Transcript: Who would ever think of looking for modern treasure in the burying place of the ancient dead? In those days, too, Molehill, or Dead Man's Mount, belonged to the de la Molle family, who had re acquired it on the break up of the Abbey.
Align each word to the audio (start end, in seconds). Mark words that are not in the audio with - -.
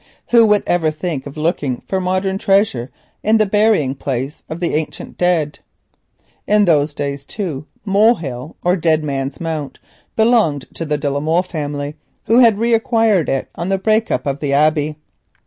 Who 0.31 0.47
would 0.47 0.63
ever 0.65 0.89
think 0.89 1.27
of 1.27 1.37
looking 1.37 1.81
for 1.87 2.01
modern 2.01 2.39
treasure 2.39 2.89
in 3.21 3.37
the 3.37 3.45
burying 3.45 3.93
place 3.93 4.41
of 4.49 4.59
the 4.59 4.73
ancient 4.73 5.15
dead? 5.15 5.59
In 6.47 6.65
those 6.65 6.95
days, 6.95 7.23
too, 7.23 7.67
Molehill, 7.85 8.55
or 8.65 8.75
Dead 8.75 9.03
Man's 9.03 9.39
Mount, 9.39 9.77
belonged 10.15 10.65
to 10.73 10.85
the 10.85 10.97
de 10.97 11.07
la 11.11 11.19
Molle 11.19 11.43
family, 11.43 11.97
who 12.25 12.39
had 12.39 12.57
re 12.57 12.73
acquired 12.73 13.29
it 13.29 13.49
on 13.53 13.69
the 13.69 13.77
break 13.77 14.09
up 14.09 14.25
of 14.25 14.39
the 14.39 14.53
Abbey. 14.53 14.95